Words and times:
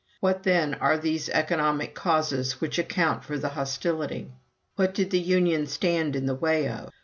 What 0.19 0.41
then 0.41 0.73
are 0.73 0.97
these 0.97 1.29
economic 1.29 1.93
causes 1.93 2.59
which 2.59 2.79
account 2.79 3.23
for 3.23 3.37
the 3.37 3.49
hostility? 3.49 4.31
"What 4.75 4.95
did 4.95 5.11
the 5.11 5.19
union 5.19 5.67
stand 5.67 6.15
in 6.15 6.25
the 6.25 6.33
way 6.33 6.67
of? 6.67 6.89